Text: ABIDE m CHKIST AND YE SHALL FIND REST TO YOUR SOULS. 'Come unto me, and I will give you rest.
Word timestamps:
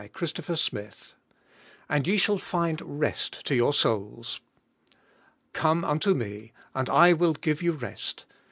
ABIDE 0.03 0.17
m 0.19 0.27
CHKIST 0.29 1.13
AND 1.87 2.07
YE 2.07 2.17
SHALL 2.17 2.39
FIND 2.39 2.81
REST 2.81 3.45
TO 3.45 3.53
YOUR 3.53 3.71
SOULS. 3.71 4.41
'Come 5.53 5.85
unto 5.85 6.15
me, 6.15 6.53
and 6.73 6.89
I 6.89 7.13
will 7.13 7.33
give 7.33 7.61
you 7.61 7.73
rest. 7.73 8.25